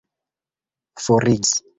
[1.03, 1.61] forigis